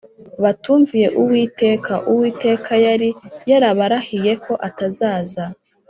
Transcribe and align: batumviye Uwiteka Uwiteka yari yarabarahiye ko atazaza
batumviye 0.43 1.07
Uwiteka 1.21 1.93
Uwiteka 2.11 2.71
yari 2.85 3.09
yarabarahiye 3.49 4.31
ko 4.45 4.53
atazaza 4.67 5.43